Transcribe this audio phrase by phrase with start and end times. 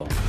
[0.00, 0.27] Oh.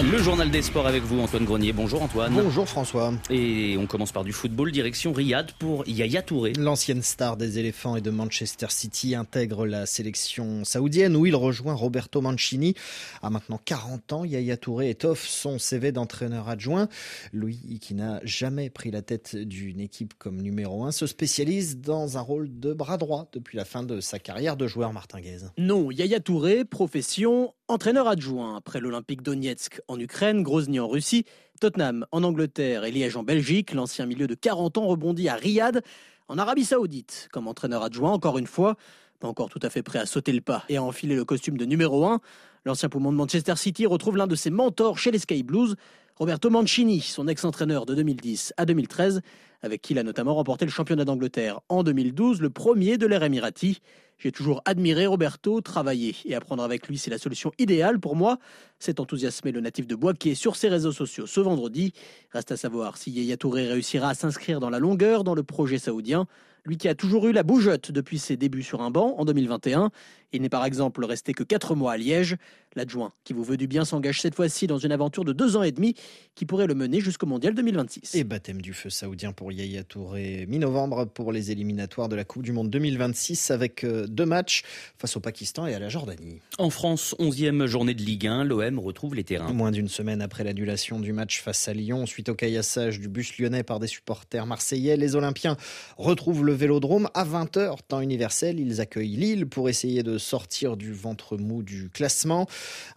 [0.00, 1.74] Le journal des sports avec vous, Antoine Grenier.
[1.74, 2.32] Bonjour Antoine.
[2.32, 3.12] Bonjour François.
[3.28, 6.54] Et on commence par du football, direction Riyad pour Yaya Touré.
[6.54, 11.74] L'ancienne star des éléphants et de Manchester City intègre la sélection saoudienne où il rejoint
[11.74, 12.74] Roberto Mancini.
[13.20, 16.88] À maintenant 40 ans, Yaya Touré étoffe son CV d'entraîneur adjoint.
[17.34, 22.16] Lui, qui n'a jamais pris la tête d'une équipe comme numéro 1, se spécialise dans
[22.16, 25.52] un rôle de bras droit depuis la fin de sa carrière de joueur martingaise.
[25.58, 31.24] Non, Yaya Touré, profession entraîneur adjoint après l'Olympique Donetsk en Ukraine, Grozny en Russie,
[31.60, 33.72] Tottenham en Angleterre et Liège en Belgique.
[33.72, 35.82] L'ancien milieu de 40 ans rebondit à Riyad,
[36.28, 38.76] en Arabie Saoudite, comme entraîneur adjoint, encore une fois.
[39.20, 41.56] Pas encore tout à fait prêt à sauter le pas et à enfiler le costume
[41.56, 42.20] de numéro 1.
[42.64, 45.76] L'ancien poumon de Manchester City retrouve l'un de ses mentors chez les Sky Blues,
[46.16, 49.22] Roberto Mancini, son ex-entraîneur de 2010 à 2013,
[49.62, 53.22] avec qui il a notamment remporté le championnat d'Angleterre en 2012, le premier de l'ère
[53.22, 53.80] Emirati.
[54.22, 58.38] J'ai toujours admiré Roberto, travailler et apprendre avec lui, c'est la solution idéale pour moi.
[58.78, 61.92] C'est enthousiasmé le natif de Boisquet sur ses réseaux sociaux ce vendredi.
[62.30, 65.78] Reste à savoir si Yaya Touré réussira à s'inscrire dans la longueur dans le projet
[65.78, 66.28] saoudien.
[66.64, 69.90] Lui qui a toujours eu la bougeotte depuis ses débuts sur un banc en 2021.
[70.32, 72.36] Il n'est par exemple resté que 4 mois à Liège.
[72.74, 75.62] L'adjoint qui vous veut du bien s'engage cette fois-ci dans une aventure de 2 ans
[75.62, 75.94] et demi
[76.34, 78.14] qui pourrait le mener jusqu'au mondial 2026.
[78.14, 82.42] Et baptême du feu saoudien pour Yaya Touré mi-novembre pour les éliminatoires de la Coupe
[82.42, 84.62] du Monde 2026 avec euh, deux matchs
[84.96, 86.40] face au Pakistan et à la Jordanie.
[86.58, 89.52] En France, 11e journée de Ligue 1, l'OM retrouve les terrains.
[89.52, 93.38] Moins d'une semaine après l'annulation du match face à Lyon suite au caillassage du bus
[93.38, 95.58] lyonnais par des supporters marseillais, les Olympiens
[95.98, 98.58] retrouvent le Vélodrome à 20h temps universel.
[98.58, 102.46] Ils accueillent Lille pour essayer de sortir du ventre mou du classement.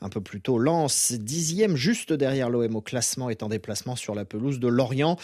[0.02, 4.16] Un peu plus tôt, Lens, dixième juste derrière l'OM au classement, est en déplacement sur
[4.16, 5.18] la pelouse de Lorient.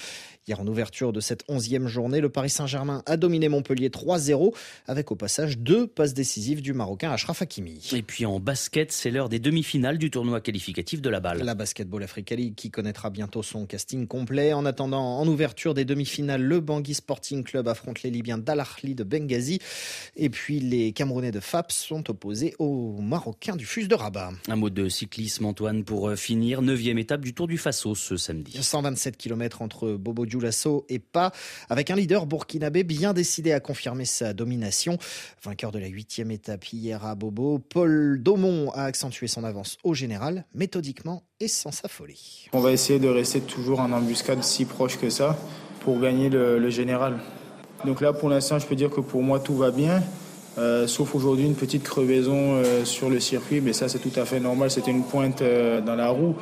[0.48, 4.56] Hier, en ouverture de cette onzième journée, le Paris Saint-Germain a dominé Montpellier 3-0,
[4.88, 7.92] avec au passage deux passes décisives du Marocain Achraf Hakimi.
[7.94, 11.44] Et puis en basket, c'est l'heure des demi-finales du tournoi qualificatif de la balle.
[11.44, 14.54] La Basketball Africa League qui connaîtra bientôt son casting complet.
[14.54, 18.96] En attendant, en ouverture des demi-finales, le Bangui Sporting Club affronte les Libyens d'Al Ahly
[18.96, 19.60] de Benghazi.
[20.16, 24.32] Et puis les Camerounais de FAPS sont opposés aux Marocains du Fus de Rabat.
[24.48, 26.62] Un mot de cyclisme, Antoine, pour euh, finir.
[26.62, 28.58] Neuvième étape du Tour du Faso ce samedi.
[28.64, 31.34] 127 km entre Bobo Dioulasso et pas,
[31.68, 34.98] avec un leader burkinabé bien décidé à confirmer sa domination.
[35.44, 39.94] Vainqueur de la huitième étape hier à Bobo, Paul Daumont a accentué son avance au
[39.94, 42.16] général, méthodiquement et sans s'affoler.
[42.54, 45.38] On va essayer de rester toujours en embuscade si proche que ça
[45.82, 47.20] pour gagner le, le général.
[47.84, 50.02] Donc là, pour l'instant, je peux dire que pour moi, tout va bien.
[50.58, 54.26] Euh, sauf aujourd'hui une petite crevaison euh, sur le circuit, mais ça c'est tout à
[54.26, 56.36] fait normal, c'était une pointe euh, dans la roue.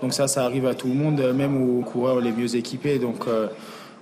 [0.00, 2.98] Donc ça, ça arrive à tout le monde, même aux coureurs les mieux équipés.
[2.98, 3.24] Donc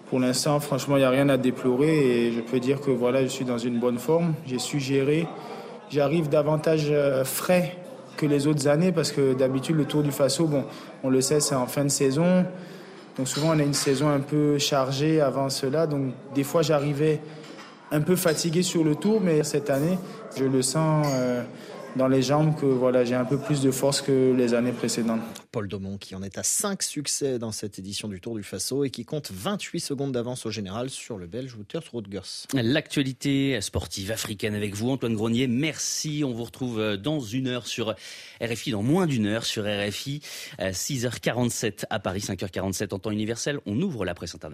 [0.09, 3.23] pour l'instant, franchement, il n'y a rien à déplorer et je peux dire que voilà,
[3.23, 4.35] je suis dans une bonne forme.
[4.45, 5.29] J'ai su gérer.
[5.91, 6.93] J'arrive davantage
[7.23, 7.77] frais
[8.17, 10.65] que les autres années parce que d'habitude, le Tour du Faso, bon,
[11.05, 12.45] on le sait, c'est en fin de saison.
[13.17, 15.87] Donc souvent, on a une saison un peu chargée avant cela.
[15.87, 17.21] Donc des fois, j'arrivais
[17.91, 19.99] un peu fatigué sur le tour, mais cette année,
[20.37, 21.43] je le sens euh,
[21.97, 25.21] dans les jambes que voilà, j'ai un peu plus de force que les années précédentes.
[25.53, 28.83] Paul Daumont qui en est à 5 succès dans cette édition du Tour du Faso
[28.83, 32.47] et qui compte 28 secondes d'avance au général sur le Belge Wouters Rodgers.
[32.55, 35.47] L'actualité sportive africaine avec vous, Antoine Grenier.
[35.47, 36.23] Merci.
[36.27, 37.95] On vous retrouve dans une heure sur
[38.43, 40.21] RFI, dans moins d'une heure sur RFI.
[40.59, 43.61] 6h47 à Paris, 5h47 en temps universel.
[43.67, 44.45] On ouvre la presse internationale.